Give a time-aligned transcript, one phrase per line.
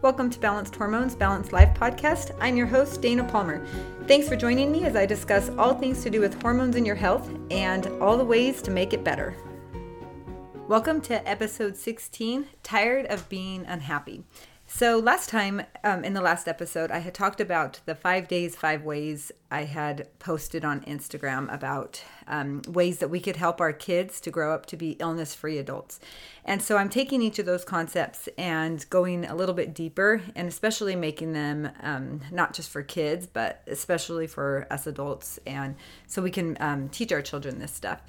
[0.00, 2.30] Welcome to Balanced Hormones, Balanced Life podcast.
[2.40, 3.66] I'm your host, Dana Palmer.
[4.06, 6.94] Thanks for joining me as I discuss all things to do with hormones in your
[6.94, 9.34] health and all the ways to make it better.
[10.68, 14.22] Welcome to episode 16 Tired of Being Unhappy.
[14.70, 18.54] So, last time um, in the last episode, I had talked about the five days,
[18.54, 23.72] five ways I had posted on Instagram about um, ways that we could help our
[23.72, 26.00] kids to grow up to be illness free adults.
[26.44, 30.46] And so, I'm taking each of those concepts and going a little bit deeper and
[30.46, 35.40] especially making them um, not just for kids, but especially for us adults.
[35.46, 38.02] And so we can um, teach our children this stuff.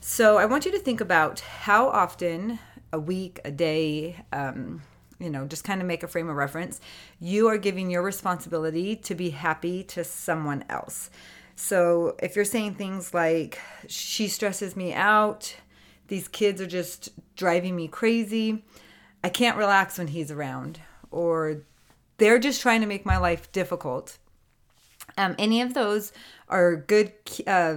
[0.00, 2.58] So, I want you to think about how often
[2.90, 4.80] a week, a day, um,
[5.18, 6.80] you know, just kind of make a frame of reference,
[7.20, 11.10] you are giving your responsibility to be happy to someone else.
[11.54, 15.56] So if you're saying things like, she stresses me out,
[16.08, 18.64] these kids are just driving me crazy,
[19.24, 21.62] I can't relax when he's around, or
[22.18, 24.18] they're just trying to make my life difficult.
[25.16, 26.12] Um, any of those
[26.48, 27.12] are good
[27.46, 27.76] uh,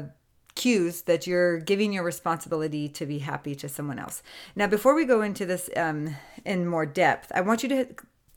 [0.59, 4.21] cues that you're giving your responsibility to be happy to someone else.
[4.57, 7.87] Now, before we go into this um, in more depth, I want you to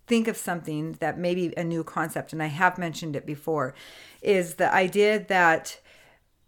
[0.06, 3.74] think of something that may be a new concept, and I have mentioned it before,
[4.22, 5.80] is the idea that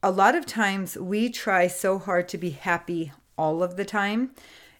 [0.00, 4.30] a lot of times we try so hard to be happy all of the time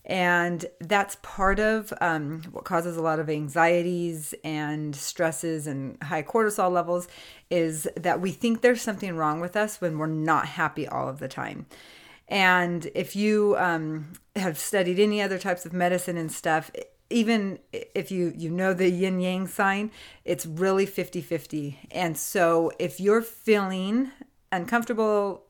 [0.04, 6.22] and that's part of um, what causes a lot of anxieties and stresses and high
[6.22, 7.08] cortisol levels
[7.50, 11.20] is that we think there's something wrong with us when we're not happy all of
[11.20, 11.66] the time.
[12.28, 16.70] And if you um, have studied any other types of medicine and stuff
[17.10, 19.90] even if you you know the yin yang sign
[20.24, 24.10] it's really 50-50 and so if you're feeling
[24.50, 25.44] uncomfortable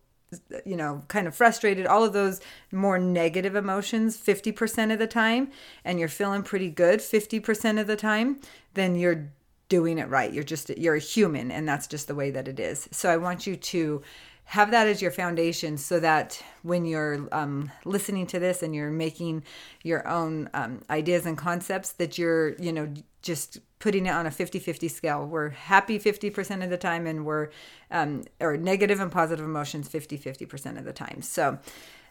[0.65, 2.41] you know, kind of frustrated, all of those
[2.73, 5.51] more negative emotions 50% of the time,
[5.85, 8.41] and you're feeling pretty good 50% of the time,
[8.75, 9.31] then you're
[9.69, 10.33] doing it right.
[10.33, 12.89] You're just, you're a human, and that's just the way that it is.
[12.93, 14.03] So I want you to
[14.47, 18.91] have that as your foundation so that when you're um, listening to this and you're
[18.91, 19.43] making
[19.83, 24.31] your own um, ideas and concepts that you're you know just putting it on a
[24.31, 25.27] 50-50 scale.
[25.27, 27.51] We're happy 50% of the time and we're
[27.91, 31.21] um, or negative and positive emotions 50-50% of the time.
[31.21, 31.59] So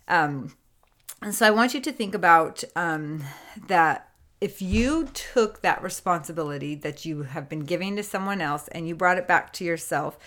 [0.07, 0.53] um,
[1.23, 3.23] and so i want you to think about um,
[3.67, 4.09] that
[4.41, 8.94] if you took that responsibility that you have been giving to someone else and you
[8.94, 10.19] brought it back to yourself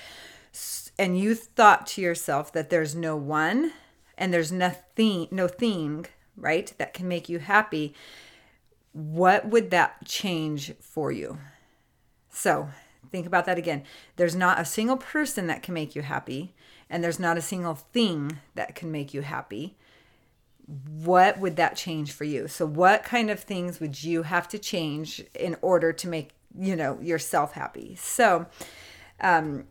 [0.99, 3.73] and you thought to yourself that there's no one
[4.17, 7.95] and there's nothing no thing right that can make you happy
[8.97, 11.37] what would that change for you?
[12.31, 12.71] So
[13.12, 13.83] think about that again.
[14.17, 16.55] There's not a single person that can make you happy
[16.89, 19.77] and there's not a single thing that can make you happy.
[21.05, 22.49] What would that change for you?
[22.49, 26.75] So what kind of things would you have to change in order to make you
[26.75, 27.97] know yourself happy?
[27.97, 28.47] So
[29.21, 29.65] um,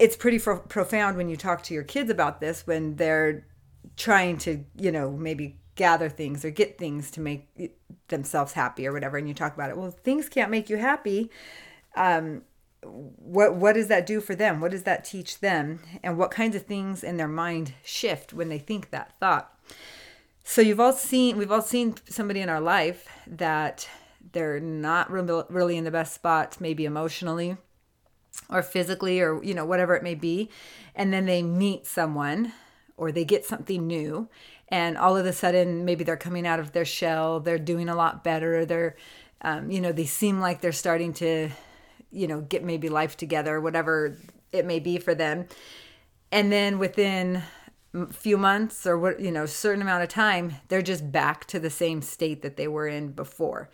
[0.00, 3.46] it's pretty pro- profound when you talk to your kids about this when they're
[3.96, 7.72] trying to, you know, maybe gather things or get things to make
[8.08, 9.16] themselves happy or whatever.
[9.16, 9.76] And you talk about it.
[9.76, 11.30] Well, things can't make you happy.
[11.96, 12.42] Um,
[12.84, 14.60] what what does that do for them?
[14.60, 15.80] What does that teach them?
[16.02, 19.56] And what kinds of things in their mind shift when they think that thought?
[20.44, 23.88] So you've all seen we've all seen somebody in our life that
[24.32, 27.56] they're not really in the best spot, maybe emotionally
[28.48, 30.48] or physically or you know whatever it may be
[30.94, 32.52] and then they meet someone
[33.02, 34.28] or they get something new
[34.68, 37.96] and all of a sudden maybe they're coming out of their shell they're doing a
[37.96, 38.96] lot better they're
[39.42, 41.50] um, you know they seem like they're starting to
[42.12, 44.16] you know get maybe life together whatever
[44.52, 45.46] it may be for them.
[46.30, 47.42] And then within
[47.94, 51.58] a few months or what you know certain amount of time they're just back to
[51.58, 53.70] the same state that they were in before.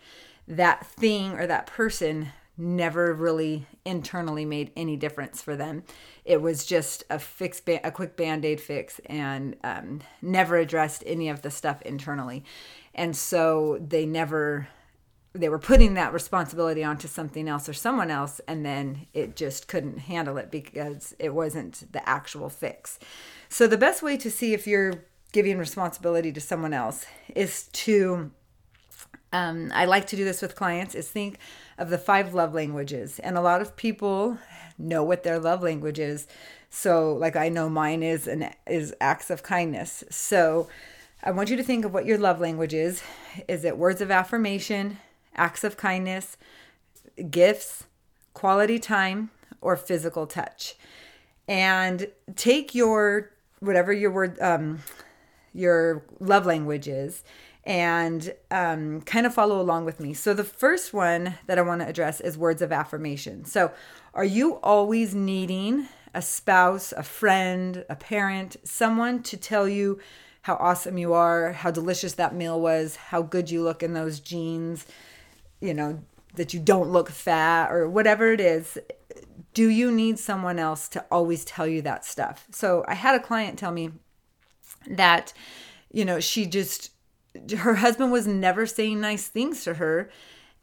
[0.47, 2.29] That thing or that person
[2.59, 5.83] never really internally made any difference for them.
[6.25, 11.29] It was just a fix, a quick band aid fix, and um, never addressed any
[11.29, 12.43] of the stuff internally.
[12.93, 14.67] And so they never,
[15.33, 19.67] they were putting that responsibility onto something else or someone else, and then it just
[19.67, 22.99] couldn't handle it because it wasn't the actual fix.
[23.47, 28.31] So the best way to see if you're giving responsibility to someone else is to
[29.31, 31.37] um, I like to do this with clients is think
[31.79, 33.17] of the five love languages.
[33.19, 34.37] And a lot of people
[34.77, 36.27] know what their love language is.
[36.69, 40.03] So like I know mine is an is acts of kindness.
[40.11, 40.67] So
[41.23, 43.01] I want you to think of what your love language is.
[43.47, 44.99] Is it words of affirmation,
[45.35, 46.37] acts of kindness,
[47.31, 47.85] gifts,
[48.33, 50.75] quality time, or physical touch?
[51.47, 54.79] And take your whatever your word um
[55.53, 57.23] your love language is
[57.69, 60.11] and um, kind of follow along with me.
[60.15, 63.45] So, the first one that I want to address is words of affirmation.
[63.45, 63.71] So,
[64.15, 69.99] are you always needing a spouse, a friend, a parent, someone to tell you
[70.41, 74.19] how awesome you are, how delicious that meal was, how good you look in those
[74.19, 74.87] jeans,
[75.61, 76.01] you know,
[76.33, 78.79] that you don't look fat or whatever it is?
[79.53, 82.47] Do you need someone else to always tell you that stuff?
[82.49, 83.91] So, I had a client tell me
[84.87, 85.33] that,
[85.91, 86.89] you know, she just,
[87.57, 90.09] her husband was never saying nice things to her.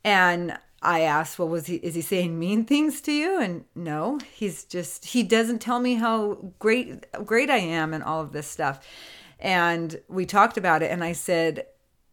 [0.05, 3.41] And I asked, well, was he, is he saying mean things to you?
[3.41, 8.21] And no, he's just, he doesn't tell me how great, great I am and all
[8.21, 8.87] of this stuff.
[9.39, 10.91] And we talked about it.
[10.91, 11.67] And I said,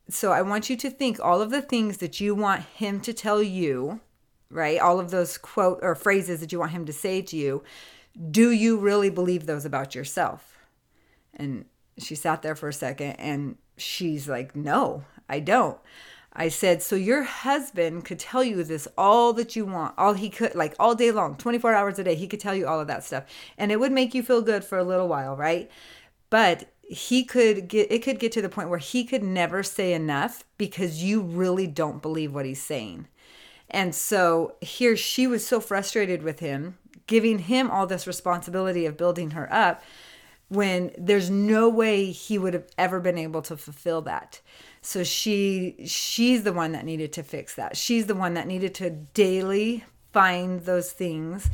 [0.09, 3.13] so I want you to think all of the things that you want him to
[3.13, 4.01] tell you,
[4.49, 4.79] right?
[4.79, 7.63] All of those quote or phrases that you want him to say to you.
[8.29, 10.57] Do you really believe those about yourself?
[11.33, 11.65] And
[11.97, 15.77] she sat there for a second and she's like, No, I don't.
[16.33, 20.29] I said, So your husband could tell you this all that you want, all he
[20.29, 22.15] could, like all day long, 24 hours a day.
[22.15, 23.25] He could tell you all of that stuff.
[23.57, 25.69] And it would make you feel good for a little while, right?
[26.29, 29.93] But he could get, it could get to the point where he could never say
[29.93, 33.07] enough because you really don't believe what he's saying.
[33.69, 36.77] And so here she was so frustrated with him,
[37.07, 39.81] giving him all this responsibility of building her up
[40.53, 44.39] when there's no way he would have ever been able to fulfill that
[44.81, 48.73] so she she's the one that needed to fix that she's the one that needed
[48.73, 51.49] to daily find those things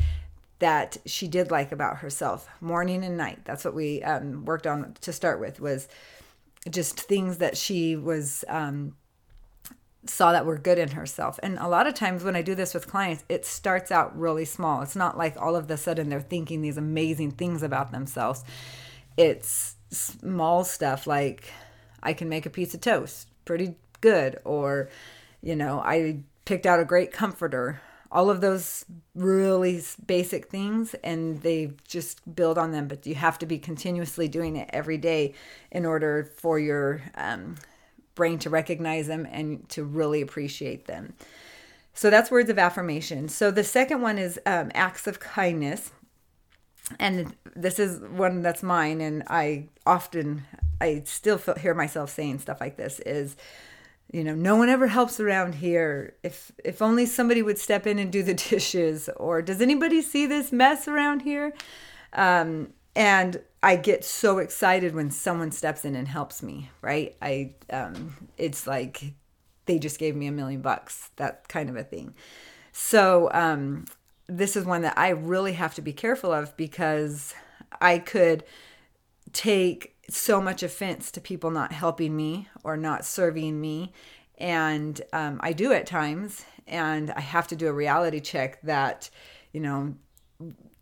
[0.59, 4.93] that she did like about herself morning and night that's what we um, worked on
[5.01, 5.87] to start with was
[6.69, 8.93] just things that she was um,
[10.05, 11.39] saw that were good in herself.
[11.43, 14.45] And a lot of times when I do this with clients, it starts out really
[14.45, 14.81] small.
[14.81, 18.43] It's not like all of a sudden they're thinking these amazing things about themselves
[19.19, 21.51] it's small stuff like
[22.01, 24.89] I can make a piece of toast pretty good, or,
[25.41, 27.81] you know, I picked out a great comforter.
[28.11, 32.87] All of those really basic things, and they just build on them.
[32.87, 35.33] But you have to be continuously doing it every day
[35.69, 37.55] in order for your um,
[38.15, 41.13] brain to recognize them and to really appreciate them.
[41.93, 43.27] So that's words of affirmation.
[43.27, 45.91] So the second one is um, acts of kindness
[46.97, 50.43] and this is one that's mine and i often
[50.81, 53.35] i still feel, hear myself saying stuff like this is
[54.11, 56.15] you know no one ever helps around here.
[56.23, 60.25] If if only somebody would step in and do the dishes or does anybody see
[60.25, 61.53] this mess around here?
[62.13, 67.15] Um, and i get so excited when someone steps in and helps me right?
[67.21, 69.13] I um, it's like
[69.65, 72.15] they just gave me a million bucks that kind of a thing.
[72.71, 73.85] So um,
[74.29, 77.33] this is one that I really have to be careful of because
[77.81, 78.43] I could
[79.33, 83.91] take so much offense to people not helping me or not serving me.
[84.37, 86.45] And um, I do at times.
[86.67, 89.09] And I have to do a reality check that,
[89.51, 89.95] you know,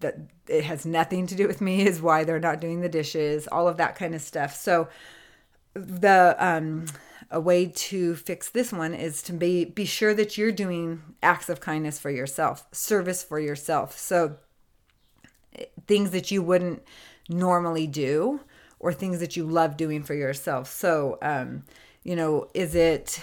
[0.02, 0.18] that
[0.48, 3.68] it has nothing to do with me, is why they're not doing the dishes, all
[3.68, 4.54] of that kind of stuff.
[4.54, 4.90] So
[5.74, 6.86] the um,
[7.30, 11.50] a way to fix this one is to be be sure that you're doing acts
[11.50, 13.98] of kindness for yourself, service for yourself.
[13.98, 14.38] So
[15.88, 16.84] things that you wouldn't
[17.30, 18.42] normally do
[18.80, 20.70] or things that you love doing for yourself.
[20.72, 21.64] So um,
[22.04, 23.22] you know, is it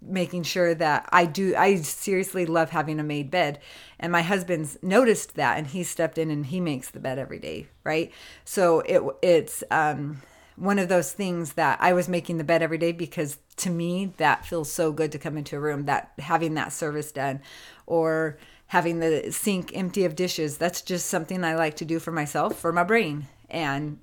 [0.00, 3.60] making sure that I do I seriously love having a made bed
[3.98, 7.38] and my husband's noticed that and he stepped in and he makes the bed every
[7.38, 8.12] day, right?
[8.44, 10.22] So it it's um
[10.58, 14.12] one of those things that I was making the bed every day because to me
[14.16, 17.40] that feels so good to come into a room that having that service done
[17.86, 22.12] or having the sink empty of dishes that's just something I like to do for
[22.12, 23.26] myself for my brain.
[23.48, 23.98] And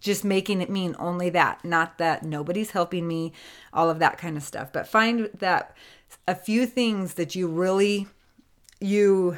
[0.00, 3.32] just making it mean only that not that nobody's helping me
[3.72, 4.72] all of that kind of stuff.
[4.72, 5.76] But find that
[6.28, 8.06] a few things that you really
[8.80, 9.36] you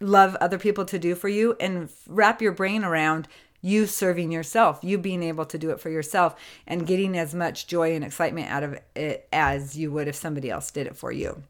[0.00, 3.28] love other people to do for you and wrap your brain around
[3.60, 6.36] you serving yourself, you being able to do it for yourself
[6.66, 10.50] and getting as much joy and excitement out of it as you would if somebody
[10.50, 11.42] else did it for you.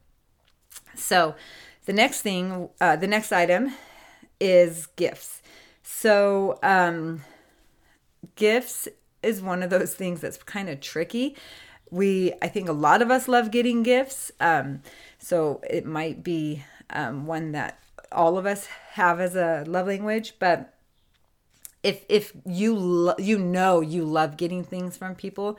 [0.94, 1.34] So,
[1.84, 3.74] the next thing, uh, the next item
[4.40, 5.42] is gifts.
[5.82, 7.22] So, um,
[8.36, 8.88] gifts
[9.22, 11.36] is one of those things that's kind of tricky.
[11.90, 14.30] We, I think a lot of us love getting gifts.
[14.40, 14.82] Um,
[15.18, 17.78] so, it might be um, one that
[18.10, 20.77] all of us have as a love language, but
[21.82, 25.58] if if you lo- you know you love getting things from people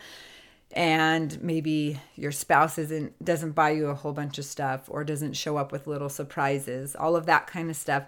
[0.72, 5.34] and maybe your spouse isn't doesn't buy you a whole bunch of stuff or doesn't
[5.34, 8.04] show up with little surprises all of that kind of stuff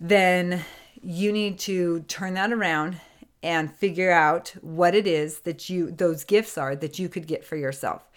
[0.00, 0.64] then
[1.02, 3.00] you need to turn that around
[3.42, 7.44] and figure out what it is that you those gifts are that you could get
[7.44, 8.08] for yourself.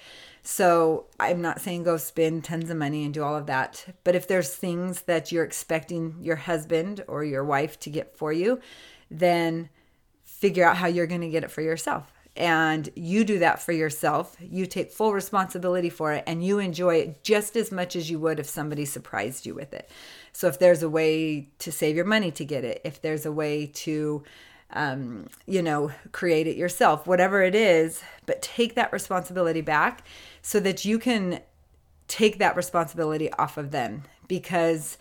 [0.44, 4.16] So, I'm not saying go spend tons of money and do all of that, but
[4.16, 8.60] if there's things that you're expecting your husband or your wife to get for you,
[9.12, 9.70] then
[10.24, 12.12] figure out how you're going to get it for yourself.
[12.36, 14.38] And you do that for yourself.
[14.40, 18.20] You take full responsibility for it and you enjoy it just as much as you
[18.20, 19.90] would if somebody surprised you with it.
[20.32, 23.34] So, if there's a way to save your money to get it, if there's a
[23.34, 24.24] way to
[24.74, 30.06] um, you know, create it yourself, whatever it is, but take that responsibility back
[30.42, 31.42] so that you can
[32.08, 34.98] take that responsibility off of them because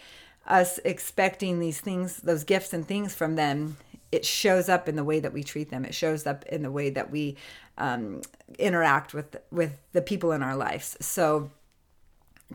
[0.46, 3.76] us expecting these things, those gifts and things from them,
[4.12, 5.84] it shows up in the way that we treat them.
[5.84, 7.36] It shows up in the way that we
[7.78, 8.22] um,
[8.58, 10.96] interact with with the people in our lives.
[11.00, 11.50] So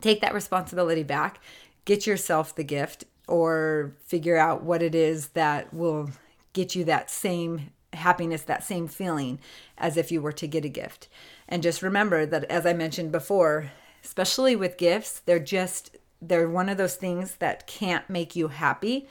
[0.00, 1.40] take that responsibility back.
[1.84, 6.10] Get yourself the gift, or figure out what it is that will
[6.52, 9.38] get you that same happiness, that same feeling
[9.78, 11.08] as if you were to get a gift.
[11.48, 13.70] And just remember that, as I mentioned before,
[14.04, 19.08] especially with gifts, they're just, they're one of those things that can't make you happy.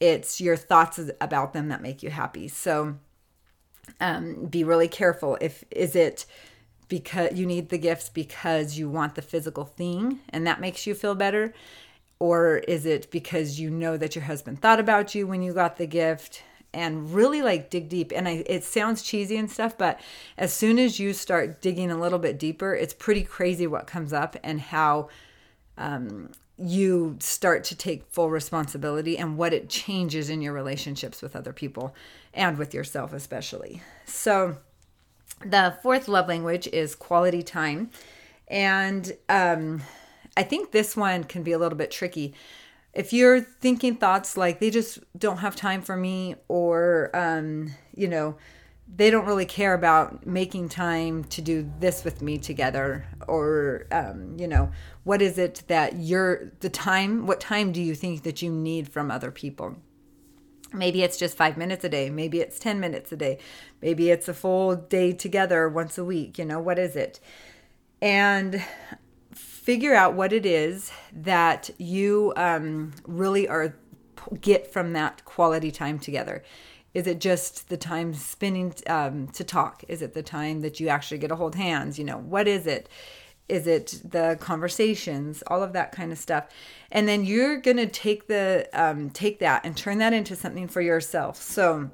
[0.00, 2.48] It's your thoughts about them that make you happy.
[2.48, 2.96] So
[4.00, 5.38] um, be really careful.
[5.40, 6.26] If, is it,
[6.88, 10.94] because you need the gifts because you want the physical thing and that makes you
[10.94, 11.54] feel better
[12.18, 15.76] or is it because you know that your husband thought about you when you got
[15.76, 16.42] the gift
[16.74, 18.12] and really like dig deep.
[18.14, 20.00] And I, it sounds cheesy and stuff, but
[20.36, 24.12] as soon as you start digging a little bit deeper, it's pretty crazy what comes
[24.12, 25.08] up and how
[25.78, 31.34] um, you start to take full responsibility and what it changes in your relationships with
[31.34, 31.94] other people
[32.32, 33.82] and with yourself, especially.
[34.06, 34.58] So,
[35.44, 37.90] the fourth love language is quality time.
[38.46, 39.82] And um,
[40.36, 42.34] I think this one can be a little bit tricky
[42.94, 48.08] if you're thinking thoughts like they just don't have time for me or um, you
[48.08, 48.36] know
[48.86, 54.36] they don't really care about making time to do this with me together or um,
[54.38, 54.70] you know
[55.04, 58.88] what is it that you're the time what time do you think that you need
[58.88, 59.76] from other people
[60.72, 63.38] maybe it's just five minutes a day maybe it's 10 minutes a day
[63.80, 67.20] maybe it's a full day together once a week you know what is it
[68.02, 68.62] and
[69.32, 73.74] figure out what it is that you um, really are
[74.40, 76.42] get from that quality time together.
[76.94, 79.84] Is it just the time spending um, to talk?
[79.88, 81.98] Is it the time that you actually get to hold hands?
[81.98, 82.88] You know, what is it?
[83.48, 85.42] Is it the conversations?
[85.48, 86.46] All of that kind of stuff,
[86.90, 90.80] and then you're gonna take the um, take that and turn that into something for
[90.80, 91.42] yourself.
[91.42, 91.90] So,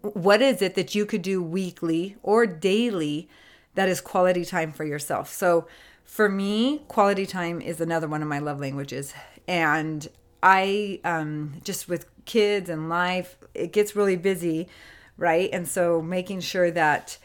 [0.00, 3.28] what is it that you could do weekly or daily
[3.74, 5.30] that is quality time for yourself?
[5.30, 5.68] So,
[6.02, 9.14] for me, quality time is another one of my love languages.
[9.46, 10.08] And
[10.42, 14.68] I um, just with kids and life, it gets really busy,
[15.16, 15.50] right?
[15.52, 17.18] And so making sure that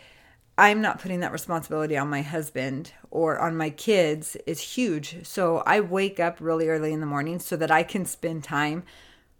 [0.58, 5.26] I'm not putting that responsibility on my husband or on my kids is huge.
[5.26, 8.84] So I wake up really early in the morning so that I can spend time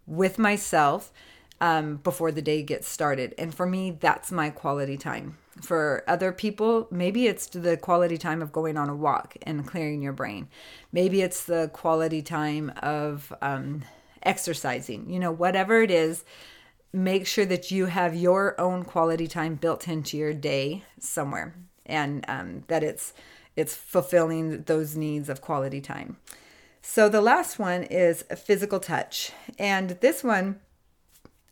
[0.06, 1.12] with myself
[1.60, 3.34] um, before the day gets started.
[3.36, 5.38] And for me, that's my quality time.
[5.60, 10.02] For other people, maybe it's the quality time of going on a walk and clearing
[10.02, 10.48] your brain.
[10.92, 13.82] Maybe it's the quality time of um,
[14.22, 15.10] exercising.
[15.10, 16.24] You know, whatever it is,
[16.92, 21.54] make sure that you have your own quality time built into your day somewhere,
[21.86, 23.12] and um, that it's
[23.56, 26.16] it's fulfilling those needs of quality time.
[26.80, 30.60] So the last one is physical touch, and this one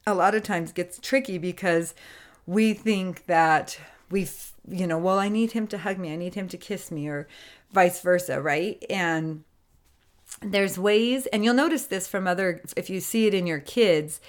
[0.07, 1.95] a lot of times gets tricky because
[2.47, 3.79] we think that
[4.11, 4.29] we
[4.69, 7.09] you know well i need him to hug me i need him to kiss me
[7.09, 7.27] or
[7.73, 8.83] vice versa right?
[8.89, 9.45] And
[10.41, 14.21] there's ways and you'll notice this from other if you see it in your kids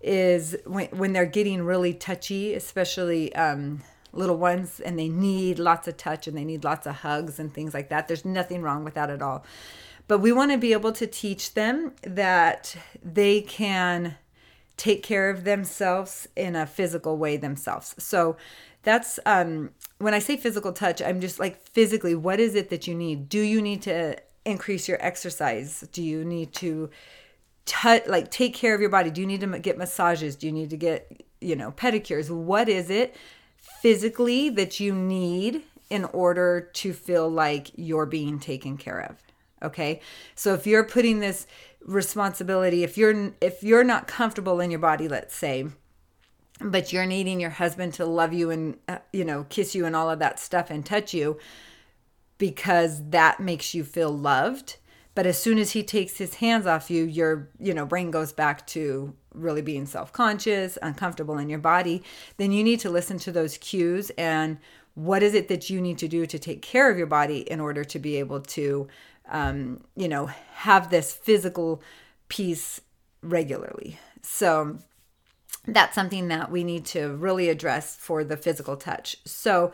[0.00, 5.88] is when, when they're getting really touchy especially um, little ones and they need lots
[5.88, 8.84] of touch and they need lots of hugs and things like that there's nothing wrong
[8.84, 9.44] with that at all.
[10.08, 14.16] But we want to be able to teach them that they can
[14.76, 17.94] take care of themselves in a physical way themselves.
[17.98, 18.36] So
[18.86, 22.86] that's um when I say physical touch, I'm just like physically, what is it that
[22.86, 23.28] you need?
[23.28, 25.86] Do you need to increase your exercise?
[25.92, 26.88] Do you need to
[28.06, 29.10] like take care of your body?
[29.10, 30.36] Do you need to get massages?
[30.36, 32.30] Do you need to get, you know, pedicures?
[32.30, 33.16] What is it
[33.58, 39.16] physically that you need in order to feel like you're being taken care of?
[39.62, 40.00] Okay?
[40.36, 41.46] So if you're putting this
[41.84, 45.66] responsibility, if you're if you're not comfortable in your body, let's say,
[46.60, 49.94] but you're needing your husband to love you and uh, you know kiss you and
[49.94, 51.38] all of that stuff and touch you
[52.38, 54.76] because that makes you feel loved.
[55.14, 58.32] But as soon as he takes his hands off you your you know brain goes
[58.32, 62.02] back to really being self-conscious uncomfortable in your body.
[62.38, 64.58] Then you need to listen to those cues and
[64.94, 67.60] what is it that you need to do to take care of your body in
[67.60, 68.88] order to be able to
[69.28, 71.82] um, you know have this physical
[72.28, 72.80] peace
[73.22, 73.98] regularly.
[74.22, 74.78] So
[75.66, 79.72] that's something that we need to really address for the physical touch so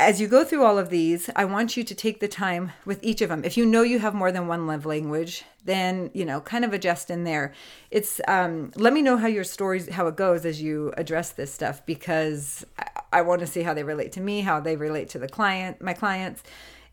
[0.00, 2.98] as you go through all of these, I want you to take the time with
[3.02, 3.44] each of them.
[3.44, 6.72] If you know you have more than one love language, then you know, kind of
[6.72, 7.52] adjust in there.
[7.90, 11.52] It's um, let me know how your stories, how it goes as you address this
[11.52, 15.10] stuff, because I, I want to see how they relate to me, how they relate
[15.10, 16.42] to the client, my clients,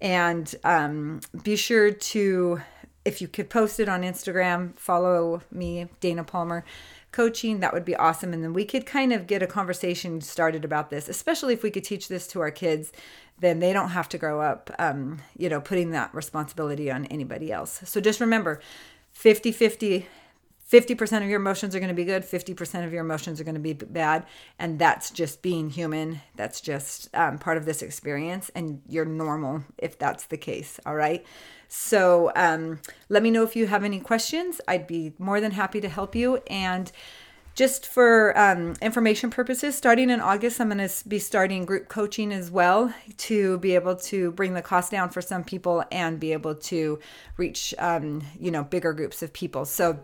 [0.01, 2.62] and um, be sure to,
[3.06, 6.65] if you could post it on Instagram, follow me, Dana Palmer
[7.11, 8.33] coaching, that would be awesome.
[8.33, 11.71] And then we could kind of get a conversation started about this, especially if we
[11.71, 12.91] could teach this to our kids,
[13.39, 17.51] then they don't have to grow up, um, you know, putting that responsibility on anybody
[17.51, 17.81] else.
[17.85, 18.59] So just remember
[19.13, 20.07] 50 50.
[20.69, 23.55] 50% of your emotions are going to be good, 50% of your emotions are going
[23.55, 24.25] to be bad.
[24.59, 26.19] And that's just being human.
[26.35, 28.51] That's just um, part of this experience.
[28.53, 30.77] And you're normal if that's the case.
[30.85, 31.25] All right.
[31.67, 34.62] So um, let me know if you have any questions.
[34.67, 36.38] I'd be more than happy to help you.
[36.47, 36.91] And
[37.57, 42.31] just for um, information purposes, starting in August, I'm going to be starting group coaching
[42.31, 46.33] as well to be able to bring the cost down for some people and be
[46.33, 47.00] able to
[47.36, 49.65] reach, um, you know, bigger groups of people.
[49.65, 50.00] So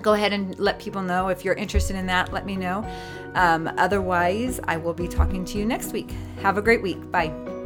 [0.00, 2.32] go ahead and let people know if you're interested in that.
[2.32, 2.90] Let me know.
[3.34, 6.10] Um, otherwise, I will be talking to you next week.
[6.40, 7.10] Have a great week.
[7.10, 7.57] Bye.